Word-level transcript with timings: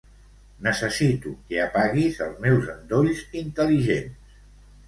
Necessito 0.67 1.33
que 1.51 1.59
apaguis 1.65 2.19
els 2.29 2.41
meus 2.47 2.73
endolls 2.77 3.23
intel·ligents. 3.43 4.37